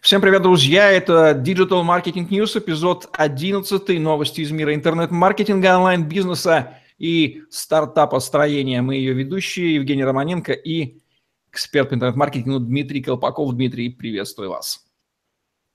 Всем 0.00 0.20
привет, 0.20 0.42
друзья! 0.42 0.92
Это 0.92 1.32
Digital 1.32 1.82
Marketing 1.82 2.28
News, 2.28 2.56
эпизод 2.56 3.08
11, 3.12 3.98
новости 3.98 4.42
из 4.42 4.52
мира 4.52 4.72
интернет-маркетинга, 4.72 5.76
онлайн-бизнеса 5.76 6.78
и 6.98 7.42
стартапа-строения. 7.50 8.80
Мы 8.80 8.94
ее 8.94 9.12
ведущие, 9.12 9.74
Евгений 9.74 10.04
Романенко 10.04 10.52
и 10.52 11.00
эксперт 11.50 11.88
по 11.88 11.94
интернет-маркетингу 11.94 12.60
Дмитрий 12.60 13.02
Колпаков. 13.02 13.52
Дмитрий, 13.54 13.88
приветствую 13.90 14.50
вас. 14.50 14.86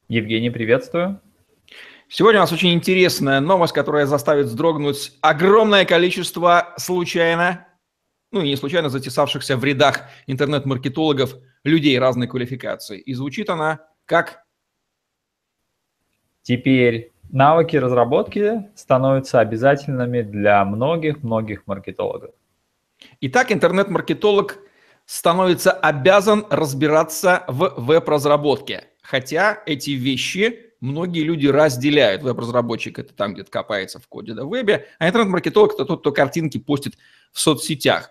Евгений, 0.08 0.50
приветствую. 0.50 1.20
Сегодня 2.08 2.40
у 2.40 2.44
нас 2.44 2.54
очень 2.54 2.74
интересная 2.74 3.42
новость, 3.42 3.74
которая 3.74 4.06
заставит 4.06 4.46
вздрогнуть 4.46 5.12
огромное 5.20 5.84
количество 5.84 6.74
случайно, 6.78 7.68
ну 8.32 8.42
и 8.42 8.48
не 8.48 8.56
случайно 8.56 8.88
затесавшихся 8.88 9.58
в 9.58 9.64
рядах 9.66 10.04
интернет-маркетологов 10.28 11.36
людей 11.66 12.00
разной 12.00 12.28
квалификации. 12.28 13.02
И 13.02 13.14
звучит 13.14 13.50
она 13.50 13.82
как? 14.06 14.44
Теперь 16.42 17.12
навыки 17.32 17.78
разработки 17.78 18.70
становятся 18.76 19.40
обязательными 19.40 20.22
для 20.22 20.64
многих-многих 20.66 21.66
маркетологов. 21.68 22.32
Итак, 23.22 23.52
интернет-маркетолог 23.52 24.60
становится 25.06 25.72
обязан 25.72 26.46
разбираться 26.50 27.44
в 27.48 27.74
веб-разработке. 27.78 28.86
Хотя 29.02 29.62
эти 29.66 29.92
вещи 29.92 30.74
многие 30.80 31.24
люди 31.24 31.48
разделяют. 31.48 32.24
Веб-разработчик– 32.24 33.00
это 33.00 33.14
там, 33.14 33.34
где-то 33.34 33.52
копается 33.52 34.00
в 34.00 34.08
коде 34.08 34.34
на 34.34 34.46
вебе, 34.46 34.88
а 35.00 35.08
интернет-маркетолог– 35.08 35.74
это 35.74 35.86
тот, 35.86 36.02
кто 36.02 36.12
картинки 36.12 36.58
постит 36.58 36.98
в 37.32 37.40
соцсетях. 37.40 38.10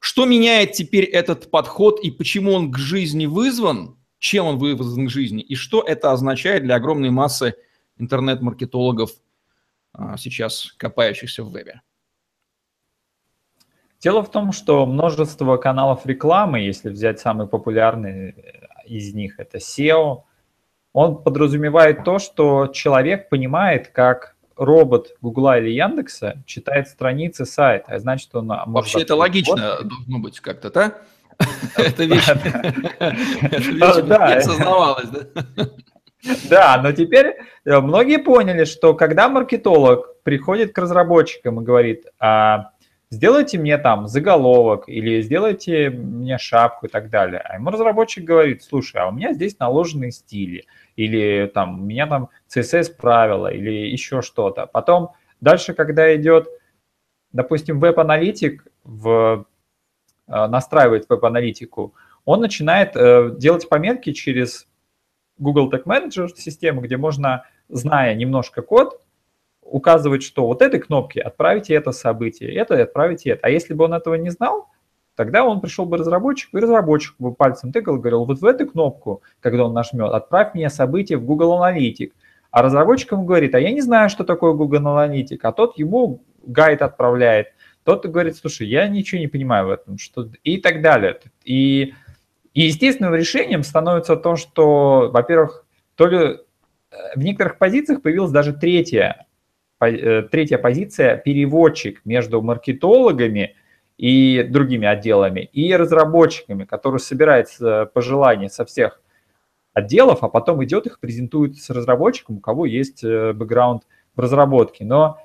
Что 0.00 0.26
меняет 0.26 0.72
теперь 0.72 1.04
этот 1.04 1.50
подход 1.50 2.00
и 2.00 2.10
почему 2.10 2.52
он 2.52 2.70
к 2.70 2.78
жизни 2.78 3.26
вызван? 3.26 3.97
Чем 4.18 4.46
он 4.46 4.58
вызван 4.58 5.06
к 5.06 5.10
жизни 5.10 5.42
и 5.42 5.54
что 5.54 5.82
это 5.82 6.12
означает 6.12 6.62
для 6.64 6.76
огромной 6.76 7.10
массы 7.10 7.54
интернет-маркетологов, 7.98 9.10
а, 9.92 10.16
сейчас 10.16 10.72
копающихся 10.76 11.42
в 11.42 11.50
вебе. 11.50 11.82
Дело 14.00 14.22
в 14.22 14.30
том, 14.30 14.52
что 14.52 14.86
множество 14.86 15.56
каналов 15.56 16.06
рекламы, 16.06 16.60
если 16.60 16.88
взять 16.88 17.18
самый 17.18 17.48
популярный 17.48 18.30
э, 18.30 18.34
из 18.86 19.12
них, 19.12 19.40
это 19.40 19.58
SEO, 19.58 20.22
он 20.92 21.22
подразумевает 21.22 22.04
то, 22.04 22.20
что 22.20 22.68
человек 22.68 23.28
понимает, 23.28 23.88
как 23.88 24.36
робот 24.56 25.16
Гугла 25.20 25.58
или 25.58 25.70
Яндекса 25.70 26.42
читает 26.46 26.88
страницы 26.88 27.44
сайта. 27.44 27.92
А 27.92 27.98
значит, 27.98 28.34
он 28.34 28.46
может... 28.46 28.68
Вообще 28.68 29.02
это 29.02 29.16
логично 29.16 29.82
должно 29.82 30.18
быть 30.18 30.40
как-то, 30.40 30.70
да? 30.70 30.98
Это 31.76 32.04
вещь, 32.04 32.26
не 33.72 34.34
осознавалась, 34.34 35.08
да? 35.08 35.68
Да, 36.50 36.80
но 36.82 36.92
теперь 36.92 37.36
э, 37.64 37.80
многие 37.80 38.18
поняли, 38.18 38.64
что 38.64 38.94
когда 38.94 39.28
маркетолог 39.28 40.22
приходит 40.24 40.72
к 40.72 40.78
разработчикам 40.78 41.60
и 41.60 41.64
говорит, 41.64 42.06
а, 42.18 42.72
сделайте 43.10 43.58
мне 43.58 43.78
там 43.78 44.08
заголовок 44.08 44.88
или 44.88 45.22
сделайте 45.22 45.90
мне 45.90 46.38
шапку 46.38 46.86
и 46.86 46.88
так 46.88 47.10
далее, 47.10 47.40
а 47.40 47.54
ему 47.54 47.70
разработчик 47.70 48.24
говорит, 48.24 48.62
слушай, 48.62 49.00
а 49.00 49.08
у 49.08 49.12
меня 49.12 49.32
здесь 49.32 49.58
наложенные 49.58 50.10
стили, 50.10 50.66
или 50.96 51.50
там 51.52 51.80
у 51.80 51.84
меня 51.84 52.06
там 52.06 52.30
CSS 52.54 52.96
правила, 52.96 53.48
или 53.48 53.70
еще 53.70 54.20
что-то. 54.20 54.66
Потом 54.66 55.12
дальше, 55.40 55.72
когда 55.72 56.14
идет, 56.16 56.48
допустим, 57.32 57.78
веб-аналитик 57.78 58.66
в 58.84 59.46
настраивает 60.28 61.08
веб-аналитику, 61.08 61.94
он 62.24 62.40
начинает 62.40 62.94
э, 62.94 63.30
делать 63.36 63.68
пометки 63.68 64.12
через 64.12 64.66
Google 65.38 65.70
Tag 65.70 65.84
Manager 65.84 66.28
систему, 66.36 66.80
где 66.82 66.96
можно, 66.96 67.44
зная 67.68 68.14
немножко 68.14 68.62
код, 68.62 69.00
указывать, 69.62 70.22
что 70.22 70.46
вот 70.46 70.62
этой 70.62 70.80
кнопки 70.80 71.18
отправите 71.18 71.74
это 71.74 71.92
событие, 71.92 72.54
это 72.54 72.82
отправите 72.82 73.30
это. 73.30 73.46
А 73.46 73.50
если 73.50 73.74
бы 73.74 73.84
он 73.84 73.94
этого 73.94 74.14
не 74.14 74.30
знал, 74.30 74.68
тогда 75.14 75.44
он 75.44 75.60
пришел 75.60 75.84
бы 75.84 75.96
разработчик, 75.96 76.52
и 76.54 76.58
разработчик 76.58 77.14
бы 77.18 77.34
пальцем 77.34 77.72
тыкал 77.72 77.96
и 77.96 77.98
говорил, 77.98 78.24
вот 78.24 78.40
в 78.40 78.44
эту 78.44 78.66
кнопку, 78.66 79.22
когда 79.40 79.64
он 79.64 79.74
нажмет, 79.74 80.12
отправь 80.12 80.54
мне 80.54 80.70
событие 80.70 81.18
в 81.18 81.24
Google 81.24 81.58
Analytics. 81.62 82.12
А 82.50 82.62
разработчик 82.62 83.12
ему 83.12 83.24
говорит, 83.24 83.54
а 83.54 83.60
я 83.60 83.72
не 83.72 83.82
знаю, 83.82 84.08
что 84.08 84.24
такое 84.24 84.52
Google 84.52 84.80
Analytics, 84.80 85.40
а 85.42 85.52
тот 85.52 85.78
ему 85.78 86.22
гайд 86.46 86.82
отправляет. 86.82 87.48
Кто-то 87.88 88.08
говорит, 88.08 88.36
слушай, 88.36 88.68
я 88.68 88.86
ничего 88.86 89.18
не 89.18 89.28
понимаю 89.28 89.68
в 89.68 89.70
этом, 89.70 89.96
что 89.96 90.28
и 90.44 90.58
так 90.58 90.82
далее. 90.82 91.18
И, 91.42 91.94
и 92.52 92.60
естественным 92.60 93.14
решением 93.14 93.62
становится 93.62 94.14
то, 94.14 94.36
что, 94.36 95.08
во-первых, 95.10 95.64
то 95.94 96.06
ли 96.06 96.18
э, 96.18 96.36
в 97.16 97.18
некоторых 97.20 97.56
позициях 97.56 98.02
появилась 98.02 98.30
даже 98.30 98.52
третья, 98.52 99.26
э, 99.80 100.20
третья 100.30 100.58
позиция 100.58 101.16
переводчик 101.16 102.02
между 102.04 102.42
маркетологами 102.42 103.56
и 103.96 104.42
другими 104.42 104.86
отделами 104.86 105.48
и 105.54 105.74
разработчиками, 105.74 106.64
который 106.64 107.00
собирает 107.00 107.48
пожелания 107.94 108.50
со 108.50 108.66
всех 108.66 109.00
отделов, 109.72 110.22
а 110.22 110.28
потом 110.28 110.62
идет 110.62 110.84
их 110.84 111.00
презентует 111.00 111.56
с 111.56 111.70
разработчиком, 111.70 112.36
у 112.36 112.40
кого 112.40 112.66
есть 112.66 113.02
э, 113.02 113.32
бэкграунд 113.32 113.84
в 114.14 114.20
разработке. 114.20 114.84
Но 114.84 115.16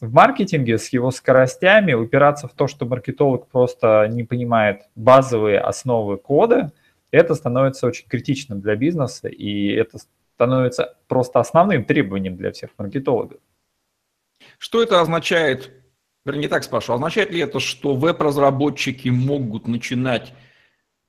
в 0.00 0.12
маркетинге 0.12 0.78
с 0.78 0.88
его 0.88 1.10
скоростями 1.10 1.92
упираться 1.92 2.48
в 2.48 2.52
то, 2.52 2.66
что 2.66 2.86
маркетолог 2.86 3.48
просто 3.48 4.08
не 4.10 4.24
понимает 4.24 4.82
базовые 4.94 5.60
основы 5.60 6.16
кода, 6.16 6.72
это 7.10 7.34
становится 7.34 7.86
очень 7.86 8.08
критичным 8.08 8.60
для 8.60 8.76
бизнеса, 8.76 9.28
и 9.28 9.72
это 9.72 9.98
становится 10.34 10.96
просто 11.06 11.40
основным 11.40 11.84
требованием 11.84 12.36
для 12.36 12.50
всех 12.52 12.70
маркетологов. 12.78 13.38
Что 14.58 14.82
это 14.82 15.00
означает? 15.00 15.70
Вернее, 16.24 16.48
так 16.48 16.64
спрашиваю. 16.64 16.96
Означает 16.96 17.30
ли 17.30 17.40
это, 17.40 17.60
что 17.60 17.94
веб-разработчики 17.94 19.08
могут 19.08 19.68
начинать 19.68 20.32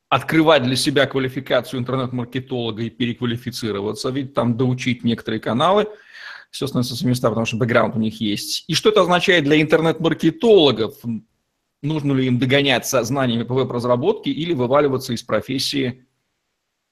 открывать 0.10 0.64
для 0.64 0.76
себя 0.76 1.06
квалификацию 1.06 1.80
интернет-маркетолога 1.80 2.84
и 2.84 2.90
переквалифицироваться, 2.90 4.10
ведь 4.10 4.34
там 4.34 4.58
доучить 4.58 5.06
некоторые 5.06 5.40
каналы– 5.40 5.88
все 6.52 6.68
становится 6.68 6.96
с 6.96 7.02
места, 7.02 7.30
потому 7.30 7.46
что 7.46 7.58
бэкграунд 7.58 7.96
у 7.96 8.00
них 8.00 8.22
есть. 8.22 8.66
И 8.68 8.76
что 8.76 8.90
это 8.90 9.02
означает 9.02 9.46
для 9.46 9.60
интернет-маркетологов? 9.60 10.98
Нужно 11.82 12.14
ли 12.14 12.28
им 12.28 12.38
догоняться 12.38 13.04
знаниями 13.04 13.44
по 13.44 13.56
веб-разработке 13.56 14.30
или 14.30 14.54
вываливаться 14.54 15.14
из 15.14 15.24
профессии 15.24 16.06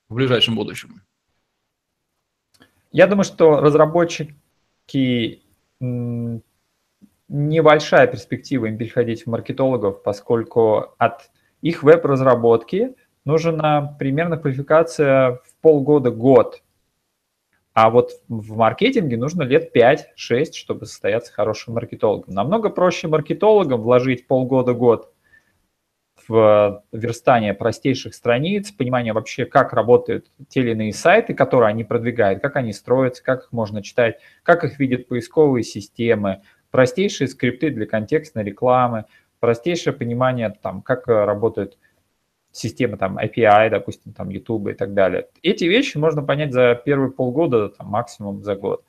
в 0.07 0.15
ближайшем 0.15 0.55
будущем? 0.55 1.03
Я 2.91 3.05
думаю, 3.05 3.25
что 3.25 3.59
разработчики 3.59 5.43
небольшая 7.29 8.07
перспектива 8.07 8.65
им 8.65 8.77
переходить 8.77 9.23
в 9.23 9.29
маркетологов, 9.29 10.01
поскольку 10.01 10.95
от 10.97 11.29
их 11.61 11.83
веб-разработки 11.83 12.95
нужна 13.25 13.95
примерно 13.99 14.37
квалификация 14.37 15.33
в 15.45 15.55
полгода-год. 15.61 16.63
А 17.81 17.89
вот 17.89 18.11
в 18.27 18.57
маркетинге 18.57 19.15
нужно 19.15 19.43
лет 19.43 19.73
5-6, 19.73 20.51
чтобы 20.51 20.85
состояться 20.85 21.31
хорошим 21.31 21.75
маркетологом. 21.75 22.33
Намного 22.33 22.69
проще 22.69 23.07
маркетологам 23.07 23.81
вложить 23.81 24.27
полгода-год 24.27 25.13
в 26.27 26.83
верстание 26.91 27.53
простейших 27.53 28.13
страниц, 28.13 28.73
понимание 28.73 29.13
вообще, 29.13 29.45
как 29.45 29.71
работают 29.71 30.29
те 30.49 30.59
или 30.59 30.71
иные 30.71 30.91
сайты, 30.91 31.33
которые 31.33 31.69
они 31.69 31.85
продвигают, 31.85 32.41
как 32.41 32.57
они 32.57 32.73
строятся, 32.73 33.23
как 33.23 33.43
их 33.43 33.53
можно 33.53 33.81
читать, 33.81 34.19
как 34.43 34.65
их 34.65 34.77
видят 34.77 35.07
поисковые 35.07 35.63
системы, 35.63 36.41
простейшие 36.71 37.29
скрипты 37.29 37.69
для 37.69 37.85
контекстной 37.85 38.43
рекламы, 38.43 39.05
простейшее 39.39 39.93
понимание, 39.93 40.53
там, 40.61 40.81
как 40.81 41.07
работают 41.07 41.77
системы 42.51 42.97
там 42.97 43.17
API, 43.17 43.69
допустим, 43.69 44.13
там 44.13 44.29
YouTube 44.29 44.69
и 44.69 44.73
так 44.73 44.93
далее. 44.93 45.27
Эти 45.43 45.65
вещи 45.65 45.97
можно 45.97 46.21
понять 46.21 46.53
за 46.53 46.75
первые 46.75 47.11
полгода, 47.11 47.69
там, 47.69 47.87
максимум 47.87 48.43
за 48.43 48.55
год. 48.55 48.83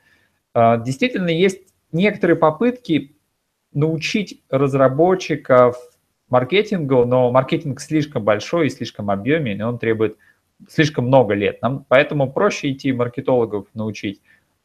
А, 0.55 0.79
действительно, 0.79 1.29
есть 1.29 1.61
некоторые 1.93 2.37
попытки 2.37 3.15
научить 3.73 4.43
разработчиков 4.51 5.77
маркетингу, 6.29 7.05
но 7.05 7.31
маркетинг 7.31 7.81
слишком 7.81 8.25
большой 8.25 8.69
и 8.69 8.71
слишком 8.71 9.11
объемен, 9.11 9.61
и 9.61 9.63
он 9.63 9.79
требует 9.79 10.17
слишком 10.69 11.07
много 11.07 11.35
лет. 11.35 11.61
Нам 11.63 11.85
поэтому 11.89 12.33
проще 12.33 12.73
идти 12.73 12.93
маркетологов 12.93 13.67
научить 13.75 14.21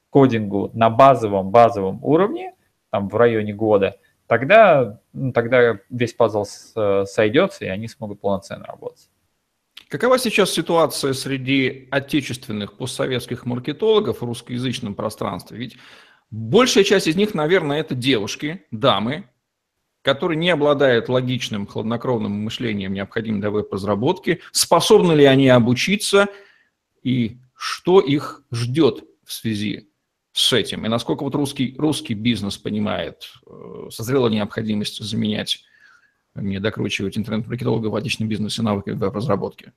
кодингу 0.09 0.71
на 0.73 0.89
базовом 0.89 1.51
базовом 1.51 1.99
уровне, 2.03 2.53
там 2.89 3.09
в 3.09 3.15
районе 3.15 3.53
года, 3.53 3.97
тогда, 4.27 5.01
ну, 5.13 5.31
тогда 5.31 5.79
весь 5.89 6.13
пазл 6.13 6.45
сойдется, 7.05 7.65
и 7.65 7.67
они 7.67 7.87
смогут 7.87 8.21
полноценно 8.21 8.65
работать. 8.65 9.09
Какова 9.87 10.17
сейчас 10.17 10.51
ситуация 10.51 11.13
среди 11.13 11.87
отечественных 11.91 12.75
постсоветских 12.77 13.45
маркетологов 13.45 14.21
в 14.21 14.25
русскоязычном 14.25 14.95
пространстве? 14.95 15.57
Ведь 15.57 15.77
большая 16.31 16.83
часть 16.83 17.07
из 17.07 17.15
них, 17.15 17.33
наверное, 17.35 17.79
это 17.79 17.93
девушки, 17.93 18.65
дамы, 18.71 19.29
которые 20.01 20.37
не 20.37 20.49
обладают 20.49 21.07
логичным, 21.07 21.67
хладнокровным 21.67 22.31
мышлением, 22.31 22.93
необходимым 22.93 23.41
для 23.41 23.51
веб-разработки. 23.51 24.41
Способны 24.51 25.13
ли 25.13 25.25
они 25.25 25.49
обучиться 25.49 26.27
и 27.03 27.37
что 27.55 27.99
их 27.99 28.43
ждет 28.51 29.03
в 29.23 29.33
связи 29.33 29.89
с 30.35 30.51
этим? 30.51 30.85
И 30.85 30.89
насколько 30.89 31.23
вот 31.23 31.33
русский, 31.33 31.75
русский 31.77 32.13
бизнес 32.13 32.57
понимает, 32.57 33.31
э, 33.47 33.87
созрела 33.89 34.27
необходимость 34.27 35.01
заменять, 35.01 35.63
не 36.35 36.59
докручивать 36.59 37.17
интернет-маркетолога 37.17 37.87
в 37.87 37.95
отечественном 37.95 38.29
бизнесе 38.29 38.61
навыками 38.61 38.95
веб-разработки? 38.95 39.71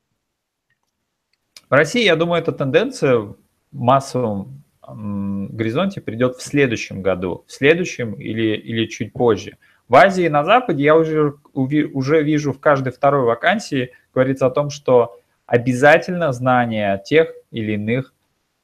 В 1.71 1.73
России, 1.73 2.05
я 2.05 2.17
думаю, 2.17 2.43
эта 2.43 2.51
тенденция 2.51 3.19
в 3.19 3.37
массовом 3.71 4.65
горизонте 4.83 6.01
придет 6.01 6.37
в 6.37 6.43
следующем 6.43 7.03
году, 7.03 7.45
в 7.47 7.53
следующем 7.53 8.15
или, 8.15 8.57
или 8.57 8.87
чуть 8.87 9.13
позже. 9.13 9.59
В 9.87 9.95
Азии 9.95 10.25
и 10.25 10.29
на 10.29 10.45
Западе 10.45 10.83
я 10.83 10.97
уже, 10.97 11.35
уже 11.55 12.23
вижу 12.25 12.53
в 12.53 12.59
каждой 12.59 12.93
второй 12.93 13.25
вакансии 13.25 13.93
говорится 14.13 14.47
о 14.47 14.51
том, 14.51 14.71
что 14.71 15.21
обязательно 15.47 16.33
знание 16.33 17.01
тех 17.05 17.33
или 17.53 17.75
иных 17.75 18.13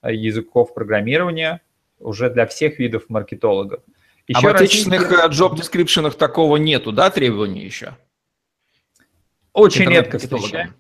э, 0.02 0.12
языков 0.12 0.75
программирования 0.75 1.61
уже 2.05 2.31
для 2.31 2.47
всех 2.47 2.79
видов 2.79 3.06
маркетологов. 3.09 3.81
Еще 4.29 4.39
а 4.39 4.53
в 4.53 4.55
отечественных 4.55 5.11
российских... 5.11 5.41
job 5.41 5.55
description 5.55 6.11
такого 6.17 6.56
нету, 6.56 6.93
да, 6.93 7.11
требований 7.11 7.65
еще? 7.65 7.95
Очень 9.53 9.89
редко 9.89 10.19
встречается, 10.19 10.75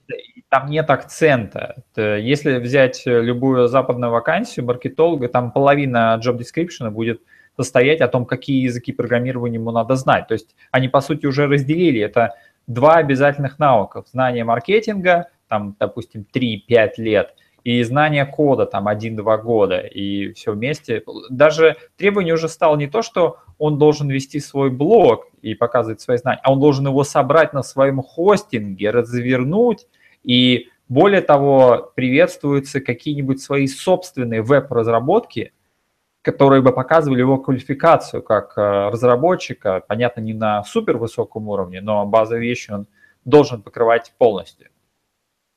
там 0.48 0.70
нет 0.70 0.88
акцента. 0.90 1.84
Если 1.96 2.58
взять 2.58 3.02
любую 3.06 3.68
западную 3.68 4.12
вакансию 4.12 4.66
маркетолога, 4.66 5.28
там 5.28 5.52
половина 5.52 6.20
job 6.24 6.38
description 6.38 6.90
будет 6.90 7.20
состоять 7.56 8.00
о 8.00 8.08
том, 8.08 8.26
какие 8.26 8.64
языки 8.64 8.92
программирования 8.92 9.56
ему 9.56 9.70
надо 9.70 9.94
знать. 9.94 10.26
То 10.26 10.34
есть 10.34 10.56
они, 10.70 10.88
по 10.88 11.00
сути, 11.00 11.26
уже 11.26 11.46
разделили. 11.46 12.00
Это 12.00 12.34
два 12.66 12.94
обязательных 12.94 13.58
навыков. 13.58 14.06
Знание 14.10 14.42
маркетинга, 14.42 15.28
там, 15.48 15.76
допустим, 15.78 16.26
3-5 16.34 16.90
лет, 16.98 17.34
и 17.64 17.82
знание 17.82 18.26
кода, 18.26 18.66
там, 18.66 18.86
1-2 18.86 19.42
года, 19.42 19.80
и 19.80 20.32
все 20.34 20.52
вместе. 20.52 21.02
Даже 21.30 21.76
требование 21.96 22.34
уже 22.34 22.48
стало 22.48 22.76
не 22.76 22.86
то, 22.86 23.00
что 23.02 23.38
он 23.58 23.78
должен 23.78 24.08
вести 24.08 24.38
свой 24.38 24.70
блог 24.70 25.26
и 25.40 25.54
показывать 25.54 26.02
свои 26.02 26.18
знания, 26.18 26.40
а 26.42 26.52
он 26.52 26.60
должен 26.60 26.86
его 26.86 27.02
собрать 27.04 27.54
на 27.54 27.62
своем 27.62 28.02
хостинге, 28.02 28.90
развернуть, 28.90 29.86
и 30.22 30.68
более 30.88 31.22
того, 31.22 31.92
приветствуются 31.96 32.80
какие-нибудь 32.80 33.40
свои 33.40 33.66
собственные 33.66 34.42
веб-разработки, 34.42 35.54
которые 36.20 36.60
бы 36.60 36.72
показывали 36.72 37.20
его 37.20 37.38
квалификацию 37.38 38.22
как 38.22 38.56
э, 38.56 38.90
разработчика, 38.90 39.82
понятно, 39.86 40.20
не 40.20 40.34
на 40.34 40.62
супер 40.64 40.98
высоком 40.98 41.48
уровне, 41.48 41.80
но 41.80 42.04
базовые 42.04 42.48
вещи 42.48 42.70
он 42.70 42.86
должен 43.24 43.62
покрывать 43.62 44.12
полностью. 44.18 44.68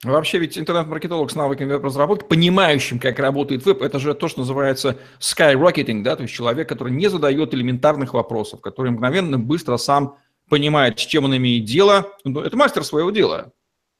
Вообще 0.04 0.38
ведь 0.38 0.58
интернет-маркетолог 0.58 1.32
с 1.32 1.36
навыками 1.36 1.74
веб-разработки, 1.74 2.28
понимающим, 2.28 3.00
как 3.00 3.18
работает 3.18 3.66
веб, 3.66 3.82
это 3.82 3.98
же 3.98 4.14
то, 4.14 4.28
что 4.28 4.42
называется 4.42 4.98
skyrocketing, 5.20 6.04
да, 6.04 6.16
то 6.16 6.22
есть 6.22 6.36
человек, 6.36 6.70
который 6.70 6.94
не 6.94 7.08
задает 7.08 7.56
элементарных 7.56 8.14
вопросов, 8.14 8.62
который 8.62 8.92
мгновенно, 8.92 9.40
быстро 9.40 9.78
сам 9.78 10.18
понимает, 10.50 11.00
с 11.00 11.02
чем 11.02 11.26
он 11.26 11.36
имеет 11.38 11.66
дело. 11.66 12.14
Ну, 12.24 12.42
это 12.42 12.56
мастер 12.56 12.84
своего 12.84 13.10
дела. 13.10 13.54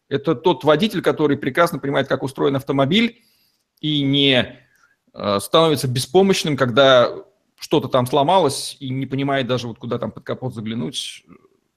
Это 0.08 0.36
тот 0.36 0.64
водитель, 0.64 1.02
который 1.02 1.36
прекрасно 1.36 1.80
понимает, 1.80 2.08
как 2.08 2.22
устроен 2.22 2.56
автомобиль 2.56 3.24
и 3.82 4.04
не 4.04 4.56
э, 5.14 5.40
становится 5.40 5.88
беспомощным, 5.88 6.56
когда 6.58 7.12
что-то 7.60 7.88
там 7.88 8.06
сломалось 8.06 8.78
и 8.80 8.90
не 8.90 9.08
понимает 9.08 9.48
даже, 9.48 9.68
вот 9.68 9.80
куда 9.80 9.98
там 9.98 10.12
под 10.12 10.24
капот 10.24 10.54
заглянуть 10.54 11.26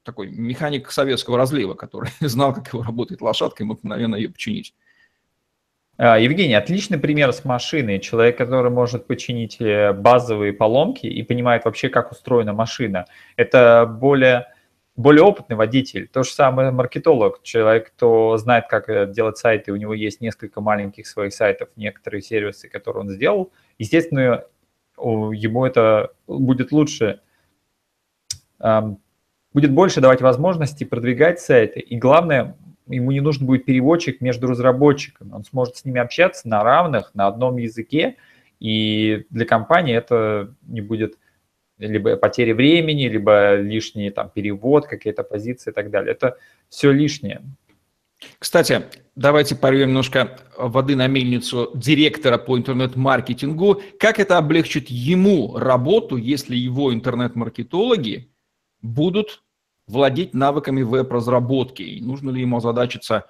такой 0.03 0.29
механик 0.29 0.91
советского 0.91 1.37
разлива, 1.37 1.75
который 1.75 2.11
знал, 2.21 2.55
как 2.55 2.73
его 2.73 2.83
работает 2.83 3.21
лошадка 3.21 3.63
и 3.63 3.67
мог 3.67 3.83
мгновенно 3.83 4.17
ее 4.17 4.31
починить. 4.31 4.75
А, 6.03 6.19
Евгений, 6.19 6.55
отличный 6.55 6.99
пример 6.99 7.31
с 7.31 7.45
машиной. 7.45 7.99
Человек, 7.99 8.39
который 8.39 8.71
может 8.71 9.07
починить 9.07 9.61
э, 9.61 9.93
базовые 9.93 10.55
поломки 10.55 11.07
и 11.07 11.23
понимает 11.23 11.67
вообще, 11.67 11.91
как 11.91 12.11
устроена 12.11 12.55
машина. 12.55 13.05
Это 13.37 13.85
более, 13.87 14.47
более 14.97 15.23
опытный 15.23 15.57
водитель. 15.57 16.09
То 16.09 16.23
же 16.23 16.31
самое 16.31 16.71
маркетолог. 16.71 17.43
Человек, 17.43 17.89
кто 17.89 18.39
знает, 18.39 18.65
как 18.67 18.89
э, 18.89 19.13
делать 19.13 19.37
сайты, 19.37 19.73
у 19.73 19.77
него 19.77 19.93
есть 19.93 20.23
несколько 20.23 20.63
маленьких 20.63 21.07
своих 21.07 21.35
сайтов, 21.35 21.69
некоторые 21.77 22.23
сервисы, 22.23 22.71
которые 22.71 23.03
он 23.03 23.11
сделал. 23.11 23.53
Естественно, 23.79 24.45
ему 24.97 25.67
это 25.67 26.13
будет 26.27 26.73
лучше 26.73 27.21
будет 29.53 29.73
больше 29.73 30.01
давать 30.01 30.21
возможности 30.21 30.85
продвигать 30.85 31.41
сайты. 31.41 31.81
И 31.81 31.97
главное, 31.97 32.57
ему 32.87 33.11
не 33.11 33.21
нужен 33.21 33.47
будет 33.47 33.65
переводчик 33.65 34.21
между 34.21 34.47
разработчиками. 34.47 35.33
Он 35.33 35.45
сможет 35.45 35.77
с 35.77 35.85
ними 35.85 36.01
общаться 36.01 36.49
на 36.49 36.63
равных, 36.63 37.11
на 37.15 37.27
одном 37.27 37.57
языке. 37.57 38.17
И 38.59 39.25
для 39.31 39.47
компании 39.47 39.95
это 39.95 40.55
не 40.67 40.81
будет 40.81 41.19
либо 41.79 42.17
потери 42.17 42.53
времени, 42.53 43.09
либо 43.09 43.57
лишний 43.57 44.11
там 44.11 44.31
перевод, 44.31 44.87
какие-то 44.87 45.23
позиции 45.23 45.71
и 45.71 45.75
так 45.75 45.91
далее. 45.91 46.13
Это 46.13 46.37
все 46.69 46.91
лишнее. 46.91 47.41
Кстати, 48.39 48.83
давайте 49.17 49.57
порвем 49.57 49.89
немножко 49.89 50.37
воды 50.59 50.95
на 50.95 51.07
мельницу 51.07 51.71
директора 51.75 52.37
по 52.37 52.59
интернет-маркетингу. 52.59 53.81
Как 53.99 54.21
это 54.21 54.37
облегчит 54.37 54.91
ему 54.91 55.57
работу, 55.57 56.17
если 56.17 56.55
его 56.55 56.93
интернет-маркетологи 56.93 58.30
будут 58.83 59.43
владеть 59.87 60.35
навыками 60.35 60.83
веб-разработки. 60.83 61.83
И 61.83 62.01
нужно 62.01 62.31
ли 62.31 62.41
ему 62.41 62.59
озадачиться 62.59 63.27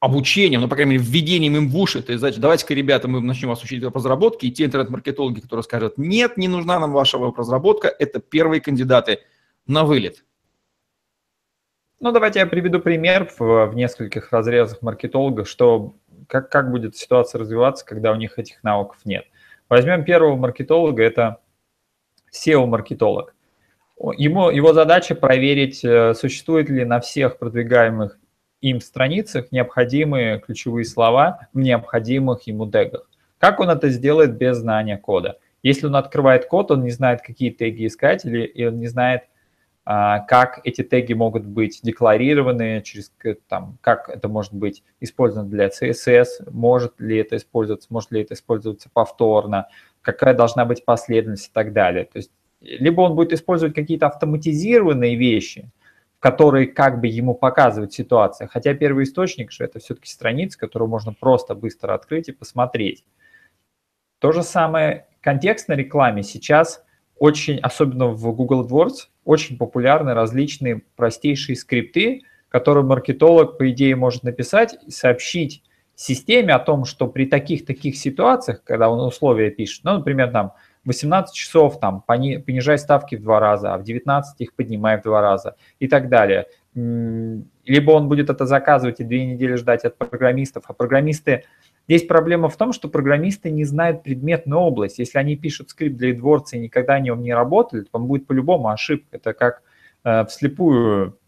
обучением, 0.00 0.62
ну, 0.62 0.68
по 0.68 0.76
крайней 0.76 0.92
мере, 0.92 1.04
введением 1.04 1.56
им 1.56 1.68
в 1.68 1.76
уши. 1.76 2.02
То 2.02 2.12
есть, 2.12 2.20
значит, 2.20 2.40
давайте-ка, 2.40 2.72
ребята, 2.72 3.06
мы 3.06 3.20
начнем 3.20 3.50
вас 3.50 3.62
учить 3.62 3.82
веб-разработке, 3.82 4.46
и 4.46 4.50
те 4.50 4.64
интернет-маркетологи, 4.64 5.40
которые 5.40 5.62
скажут, 5.62 5.98
нет, 5.98 6.38
не 6.38 6.48
нужна 6.48 6.78
нам 6.78 6.92
ваша 6.92 7.18
веб-разработка, 7.18 7.88
это 7.88 8.18
первые 8.18 8.62
кандидаты 8.62 9.20
на 9.66 9.84
вылет. 9.84 10.24
Ну, 12.00 12.12
давайте 12.12 12.38
я 12.38 12.46
приведу 12.46 12.80
пример 12.80 13.30
в, 13.38 13.66
в 13.66 13.74
нескольких 13.74 14.32
разрезах 14.32 14.80
маркетологов, 14.80 15.46
что 15.46 15.94
как, 16.28 16.50
как 16.50 16.70
будет 16.70 16.96
ситуация 16.96 17.38
развиваться, 17.38 17.84
когда 17.84 18.12
у 18.12 18.16
них 18.16 18.38
этих 18.38 18.62
навыков 18.62 18.98
нет. 19.04 19.26
Возьмем 19.68 20.04
первого 20.04 20.34
маркетолога, 20.34 21.02
это 21.02 21.42
SEO-маркетолог. 22.32 23.34
Ему, 24.16 24.48
его 24.48 24.72
задача 24.72 25.14
проверить, 25.14 25.84
э, 25.84 26.14
существует 26.14 26.70
ли 26.70 26.84
на 26.84 27.00
всех 27.00 27.38
продвигаемых 27.38 28.18
им 28.62 28.80
страницах 28.80 29.52
необходимые 29.52 30.40
ключевые 30.40 30.84
слова 30.84 31.48
в 31.52 31.58
необходимых 31.58 32.42
ему 32.46 32.70
тегах. 32.70 33.08
Как 33.38 33.60
он 33.60 33.68
это 33.68 33.90
сделает 33.90 34.36
без 34.36 34.58
знания 34.58 34.96
кода? 34.96 35.38
Если 35.62 35.86
он 35.86 35.96
открывает 35.96 36.46
код, 36.46 36.70
он 36.70 36.82
не 36.82 36.90
знает, 36.90 37.20
какие 37.20 37.50
теги 37.50 37.86
искать, 37.86 38.24
или 38.24 38.44
и 38.44 38.64
он 38.64 38.78
не 38.78 38.86
знает, 38.86 39.24
а, 39.84 40.20
как 40.20 40.60
эти 40.64 40.82
теги 40.82 41.12
могут 41.12 41.44
быть 41.44 41.80
декларированы, 41.82 42.82
через, 42.82 43.12
там, 43.48 43.78
как 43.82 44.08
это 44.08 44.28
может 44.28 44.54
быть 44.54 44.82
использовано 45.00 45.48
для 45.48 45.68
CSS, 45.68 46.50
может 46.50 47.00
ли 47.00 47.18
это 47.18 47.36
использоваться, 47.36 47.88
может 47.90 48.10
ли 48.12 48.22
это 48.22 48.34
использоваться 48.34 48.88
повторно, 48.92 49.68
какая 50.00 50.32
должна 50.32 50.64
быть 50.64 50.84
последовательность 50.84 51.48
и 51.48 51.52
так 51.52 51.72
далее. 51.72 52.04
То 52.04 52.18
есть 52.18 52.30
либо 52.60 53.00
он 53.02 53.14
будет 53.14 53.32
использовать 53.32 53.74
какие-то 53.74 54.06
автоматизированные 54.06 55.16
вещи, 55.16 55.70
которые 56.18 56.66
как 56.66 57.00
бы 57.00 57.06
ему 57.06 57.34
показывают 57.34 57.92
ситуацию, 57.92 58.48
хотя 58.52 58.74
первый 58.74 59.04
источник 59.04 59.50
же 59.50 59.64
это 59.64 59.78
все-таки 59.78 60.08
страница, 60.08 60.58
которую 60.58 60.88
можно 60.88 61.12
просто 61.12 61.54
быстро 61.54 61.94
открыть 61.94 62.28
и 62.28 62.32
посмотреть. 62.32 63.04
То 64.18 64.32
же 64.32 64.42
самое 64.42 65.06
контекст 65.22 65.68
на 65.68 65.72
рекламе 65.72 66.22
сейчас 66.22 66.84
очень, 67.18 67.58
особенно 67.58 68.08
в 68.08 68.34
Google 68.34 68.66
AdWords, 68.66 69.08
очень 69.24 69.56
популярны 69.56 70.14
различные 70.14 70.82
простейшие 70.96 71.56
скрипты, 71.56 72.22
которые 72.48 72.84
маркетолог, 72.84 73.56
по 73.58 73.70
идее, 73.70 73.96
может 73.96 74.22
написать 74.22 74.76
и 74.86 74.90
сообщить 74.90 75.62
системе 75.94 76.54
о 76.54 76.58
том, 76.58 76.84
что 76.84 77.06
при 77.06 77.26
таких-таких 77.26 77.96
ситуациях, 77.96 78.64
когда 78.64 78.90
он 78.90 79.00
условия 79.06 79.50
пишет, 79.50 79.84
ну, 79.84 79.94
например, 79.94 80.30
там, 80.32 80.52
18 80.84 81.34
часов 81.34 81.78
там 81.78 82.02
понижай 82.02 82.78
ставки 82.78 83.16
в 83.16 83.22
два 83.22 83.40
раза, 83.40 83.74
а 83.74 83.78
в 83.78 83.82
19 83.82 84.40
их 84.40 84.54
поднимай 84.54 84.98
в 84.98 85.02
два 85.02 85.20
раза 85.20 85.56
и 85.78 85.88
так 85.88 86.08
далее. 86.08 86.46
Либо 86.74 87.90
он 87.90 88.08
будет 88.08 88.30
это 88.30 88.46
заказывать 88.46 89.00
и 89.00 89.04
две 89.04 89.26
недели 89.26 89.56
ждать 89.56 89.84
от 89.84 89.96
программистов, 89.96 90.64
а 90.68 90.72
программисты... 90.72 91.44
Здесь 91.88 92.06
проблема 92.06 92.48
в 92.48 92.56
том, 92.56 92.72
что 92.72 92.88
программисты 92.88 93.50
не 93.50 93.64
знают 93.64 94.04
предметную 94.04 94.60
область. 94.60 95.00
Если 95.00 95.18
они 95.18 95.36
пишут 95.36 95.70
скрипт 95.70 95.96
для 95.96 96.12
AdWords 96.12 96.52
и 96.52 96.60
никогда 96.60 96.94
о 96.94 97.00
нем 97.00 97.20
не 97.20 97.34
работали, 97.34 97.80
то 97.80 97.88
он 97.94 98.06
будет 98.06 98.28
по-любому 98.28 98.68
ошибка. 98.68 99.16
Это 99.16 99.32
как 99.32 99.62
э, 100.04 100.24
вслепую 100.26 101.18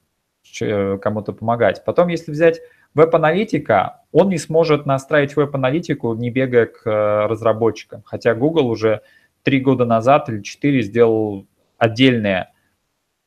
кому-то 1.01 1.33
помогать. 1.33 1.85
Потом, 1.85 2.09
если 2.09 2.31
взять 2.31 2.61
веб-аналитика, 2.95 4.03
он 4.13 4.29
не 4.29 4.39
сможет 4.39 4.87
настраивать 4.87 5.37
веб-аналитику, 5.37 6.15
не 6.15 6.31
бегая 6.31 6.67
к 6.67 6.87
э, 6.87 7.27
разработчикам. 7.27 8.03
Хотя 8.05 8.35
Google 8.35 8.69
уже 8.69 9.03
три 9.43 9.61
года 9.61 9.85
назад 9.85 10.29
или 10.29 10.43
четыре 10.43 10.83
сделал 10.83 11.47
отдельное, 11.79 12.53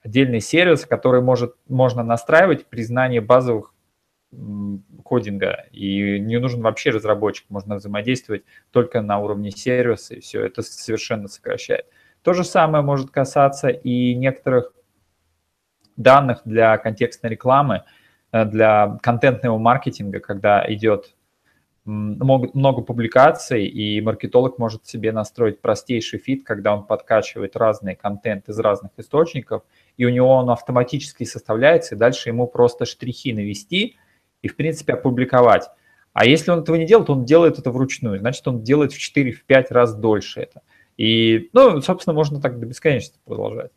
отдельный 0.01 0.39
сервис, 0.39 0.85
который 0.85 1.21
может, 1.21 1.55
можно 1.67 2.03
настраивать 2.03 2.67
при 2.67 2.83
знании 2.83 3.19
базовых 3.19 3.73
кодинга, 5.03 5.65
и 5.71 6.19
не 6.19 6.39
нужен 6.39 6.61
вообще 6.61 6.89
разработчик, 6.89 7.45
можно 7.49 7.75
взаимодействовать 7.75 8.43
только 8.71 9.01
на 9.01 9.19
уровне 9.19 9.51
сервиса, 9.51 10.15
и 10.15 10.19
все, 10.19 10.43
это 10.43 10.61
совершенно 10.61 11.27
сокращает. 11.27 11.85
То 12.21 12.33
же 12.33 12.43
самое 12.43 12.83
может 12.83 13.11
касаться 13.11 13.69
и 13.69 14.15
некоторых 14.15 14.73
данных 15.95 16.41
для 16.43 16.77
контекстной 16.77 17.31
рекламы, 17.31 17.83
э, 18.31 18.45
для 18.45 18.97
контентного 19.01 19.57
маркетинга, 19.57 20.19
когда 20.19 20.65
идет 20.67 21.14
много 21.85 22.81
публикаций, 22.81 23.67
и 23.67 24.01
маркетолог 24.01 24.57
может 24.57 24.85
себе 24.87 25.11
настроить 25.11 25.61
простейший 25.61 26.19
фит, 26.19 26.43
когда 26.43 26.75
он 26.75 26.83
подкачивает 26.85 27.55
разный 27.55 27.95
контент 27.95 28.49
из 28.49 28.59
разных 28.59 28.91
источников, 28.97 29.63
и 29.97 30.05
у 30.05 30.09
него 30.09 30.29
он 30.29 30.49
автоматически 30.49 31.23
составляется, 31.23 31.95
и 31.95 31.97
дальше 31.97 32.29
ему 32.29 32.47
просто 32.47 32.85
штрихи 32.85 33.33
навести 33.33 33.97
и, 34.41 34.47
в 34.47 34.55
принципе, 34.55 34.93
опубликовать. 34.93 35.69
А 36.13 36.25
если 36.25 36.51
он 36.51 36.59
этого 36.59 36.75
не 36.75 36.85
делает, 36.85 37.09
он 37.09 37.25
делает 37.25 37.59
это 37.59 37.71
вручную, 37.71 38.19
значит, 38.19 38.47
он 38.47 38.63
делает 38.63 38.93
в 38.93 38.97
4-5 38.97 39.65
раз 39.69 39.95
дольше 39.95 40.41
это. 40.41 40.61
И, 40.97 41.49
ну, 41.53 41.81
собственно, 41.81 42.13
можно 42.13 42.41
так 42.41 42.59
до 42.59 42.65
бесконечности 42.65 43.19
продолжать. 43.25 43.71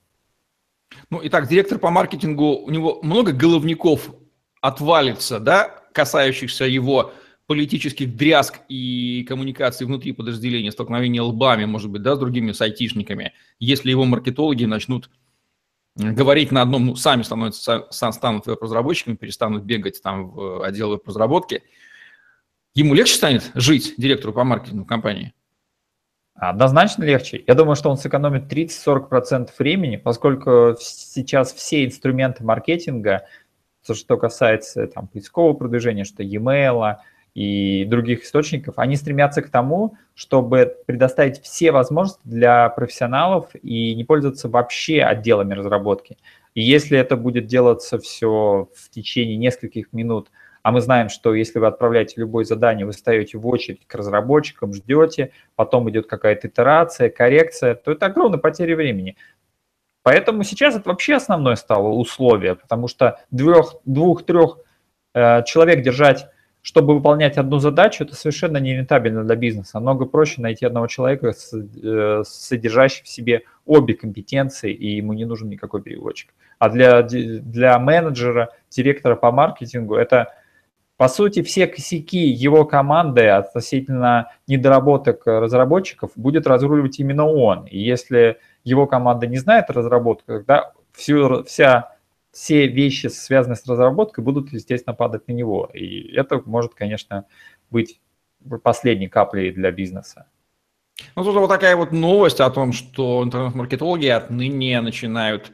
Ну, 1.11 1.21
итак, 1.23 1.49
директор 1.49 1.79
по 1.79 1.91
маркетингу, 1.91 2.57
у 2.57 2.71
него 2.71 3.01
много 3.03 3.33
головников 3.33 4.15
отвалится, 4.61 5.41
да, 5.41 5.83
касающихся 5.93 6.65
его 6.65 7.13
политических 7.49 8.15
дрязг 8.15 8.61
и 8.69 9.25
коммуникаций 9.27 9.87
внутри 9.87 10.13
подразделения, 10.13 10.71
столкновения 10.71 11.23
лбами, 11.23 11.65
может 11.65 11.91
быть, 11.91 12.03
да, 12.03 12.15
с 12.15 12.19
другими 12.19 12.53
сайтишниками, 12.53 13.33
если 13.59 13.91
его 13.91 14.05
маркетологи 14.05 14.67
начнут 14.67 15.09
говорить 15.97 16.53
на 16.53 16.61
одном, 16.61 16.85
ну, 16.87 16.95
сами 16.95 17.23
становятся, 17.23 17.87
станут 17.91 18.47
веб-разработчиками, 18.47 19.17
перестанут 19.17 19.65
бегать 19.65 20.03
там 20.03 20.29
в 20.29 20.63
отдел 20.63 20.91
веб-разработки, 20.91 21.63
ему 22.75 22.93
легче 22.93 23.15
станет 23.15 23.51
жить 23.55 23.95
директору 23.97 24.35
по 24.35 24.45
маркетингу 24.45 24.85
компании? 24.85 25.33
Однозначно 26.35 27.05
легче. 27.05 27.43
Я 27.47 27.55
думаю, 27.55 27.77
что 27.77 27.89
он 27.89 27.97
сэкономит 27.97 28.53
30-40% 28.53 29.49
времени, 29.59 29.97
поскольку 29.97 30.77
сейчас 30.79 31.55
все 31.55 31.87
инструменты 31.87 32.45
маркетинга, 32.45 33.27
то, 33.87 33.95
что 33.95 34.19
касается 34.19 34.87
там, 34.87 35.09
поискового 35.09 35.55
продвижения, 35.55 36.05
что 36.05 36.23
e-mail 36.23 36.97
и 37.35 37.85
других 37.85 38.25
источников, 38.25 38.75
они 38.79 38.97
стремятся 38.97 39.43
к 39.43 39.51
тому, 39.51 39.97
чтобы 40.15 40.77
предоставить 40.87 41.41
все 41.43 41.71
возможности 41.71 42.21
для 42.25 42.69
профессионалов 42.71 43.51
и 43.63 43.95
не 43.95 44.05
пользоваться 44.05 44.49
вообще 44.49 45.03
отделами 45.03 45.55
разработки. 45.55 46.19
И 46.55 46.63
если 46.63 46.99
это 46.99 47.17
будет 47.17 47.47
делаться 47.47 47.99
все 47.99 48.69
в 48.75 48.91
течение 48.91 49.37
нескольких 49.37 49.93
минут– 49.93 50.31
а 50.63 50.71
мы 50.71 50.83
знаем, 50.83 51.09
что 51.09 51.35
если 51.35 51.59
вы 51.59 51.67
отправляете 51.67 52.15
любое 52.19 52.45
задание, 52.45 52.85
вы 52.85 52.93
встаете 52.93 53.39
в 53.39 53.47
очередь 53.47 53.87
к 53.87 53.95
разработчикам, 53.95 54.75
ждете, 54.75 55.33
потом 55.57 55.89
идет 55.91 56.07
какая-то 56.07 56.49
итерация, 56.49 57.11
коррекция, 57.11 57.75
то 57.75 57.93
это 57.93 58.05
огромная 58.05 58.39
потеря 58.39 58.77
времени. 58.77 59.17
Поэтому 60.03 60.43
сейчас 60.43 60.77
это 60.77 60.89
вообще 60.91 61.15
основное 61.15 61.57
стало 61.57 61.89
условие, 61.89 62.55
потому 62.55 62.89
что 62.89 63.19
двух-трех 63.31 64.59
э, 65.15 65.43
человек 65.45 65.83
держать, 65.83 66.27
чтобы 66.69 66.95
выполнять 66.95 67.39
одну 67.39 67.61
задачу, 67.61 68.05
это 68.05 68.15
совершенно 68.15 68.59
не 68.59 68.77
рентабельно 68.77 69.25
для 69.25 69.37
бизнеса. 69.37 69.71
Намного 69.79 70.05
проще 70.05 70.43
найти 70.43 70.67
одного 70.67 70.87
человека, 70.87 71.33
э, 71.33 72.23
содержащего 72.27 73.07
в 73.07 73.09
себе 73.09 73.45
обе 73.65 73.95
компетенции, 73.95 74.75
и 74.75 74.97
ему 74.97 75.15
не 75.15 75.25
нужен 75.25 75.49
никакой 75.49 75.81
переводчик. 75.81 76.29
А 76.59 76.69
для, 76.69 77.01
для 77.01 77.79
менеджера, 77.79 78.51
директора 78.69 79.17
по 79.17 79.33
маркетингу 79.33 79.95
это 79.95 80.35
по 80.99 81.09
сути, 81.09 81.43
все 81.43 81.67
косяки 81.69 82.27
его 82.27 82.67
команды 82.67 83.29
относительно 83.29 84.33
недоработок 84.47 85.23
разработчиков 85.27 86.11
будет 86.17 86.47
разруливать 86.47 87.01
именно 87.01 87.25
он. 87.25 87.65
И 87.65 87.79
если 87.79 88.41
его 88.63 88.87
команда 88.87 89.27
не 89.27 89.39
знает 89.39 89.71
разработку, 89.71 90.33
тогда 90.33 90.73
всю, 90.93 91.45
вся, 91.45 91.95
все 92.39 92.69
вещи, 92.69 93.09
связанные 93.09 93.57
с 93.57 93.67
разработкой, 93.67 94.23
будут, 94.23 94.53
естественно, 94.53 94.95
падать 94.95 95.27
на 95.27 95.33
него. 95.33 95.69
И 95.75 96.13
это 96.15 96.41
может, 96.47 96.73
конечно, 96.73 97.27
быть 97.69 98.01
последней 98.63 99.09
каплей 99.09 99.51
для 99.51 99.73
бизнеса. 99.73 100.29
Ну, 101.17 101.25
тут 101.25 101.35
вот 101.35 101.49
такая 101.49 101.75
вот 101.75 101.91
новость 101.91 102.39
о 102.39 102.49
том, 102.51 102.73
что 102.73 103.25
интернет-маркетологи 103.25 104.07
отныне 104.07 104.81
начинают 104.81 105.51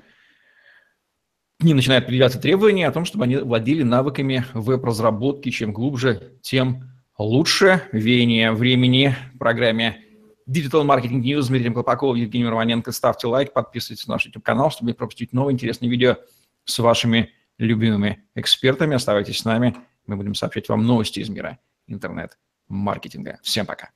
ним 1.61 1.77
начинают 1.77 2.05
предъявляться 2.05 2.39
требования 2.39 2.87
о 2.87 2.93
том, 2.93 3.07
чтобы 3.07 3.25
они 3.25 3.37
владели 3.37 3.83
навыками 3.83 4.45
веб-разработки. 4.53 5.51
Чем 5.51 5.73
глубже, 5.73 6.35
тем 6.43 6.91
лучше. 7.17 7.81
Веяние 7.93 8.53
времени 8.53 9.15
в 9.35 9.39
программе 9.39 10.03
Digital 10.47 10.85
Marketing 10.85 11.23
News 11.23 11.43
с 11.43 11.49
Дмитрием 11.49 11.73
Колпаковым, 11.73 12.17
Евгением 12.17 12.51
Романенко. 12.51 12.93
Ставьте 12.93 13.27
лайк, 13.27 13.55
подписывайтесь 13.55 14.07
на 14.07 14.17
наш 14.17 14.27
YouTube-канал, 14.27 14.71
чтобы 14.71 14.91
не 14.91 14.95
пропустить 14.95 15.33
новые 15.33 15.55
интересные 15.55 15.91
видео 15.91 16.19
с 16.65 16.79
вашими 16.79 17.33
любимыми 17.59 18.25
экспертами. 18.35 18.97
Оставайтесь 18.97 19.39
с 19.39 19.45
нами. 19.45 19.77
Мы 20.07 20.17
будем 20.17 20.35
сообщать 20.35 20.69
вам 20.69 20.87
новости 20.87 21.21
из 21.21 21.29
мира 21.29 21.59
интернет-маркетинга. 21.87 23.39
Всем 23.43 23.67
пока. 23.67 23.91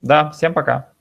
Да, 0.00 0.30
всем 0.30 0.54
пока. 0.54 0.92